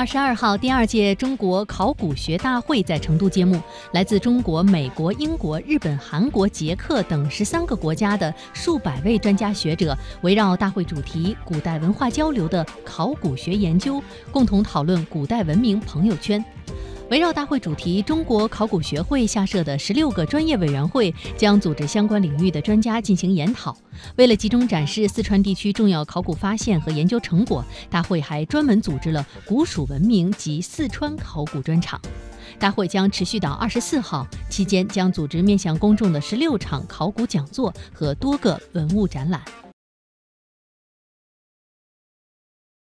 [0.00, 3.60] 二十二号，第二届中国考古学大会在成都揭幕。
[3.92, 14.02] 来自中国、美国、英国、日本、韩国、捷克等十三个国家的数百位专家学者，围绕大会主题“古代文化交流的考古学研究”，
[14.32, 16.42] 共同讨论古代文明朋友圈。
[17.10, 23.76] 围绕大会主题，中国考古学会下设的十六个专业委员会将组织相关领域的专家进行研讨。
[24.14, 32.00] 为了集中展示四川地区重要考古发现和研究成果，大会还专门组织了古蜀文明及四川考古专场。
[32.60, 39.42] 大会将持续到二十四号，期间将组织面向公众的十六场考古讲座和多个文物展览。